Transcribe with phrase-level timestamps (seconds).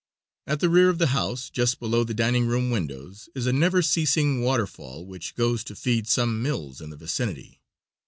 [0.47, 3.83] At the rear of the house, just below the dining room windows, is a never
[3.83, 7.61] ceasing waterfall which goes to feed some mills in the vicinity.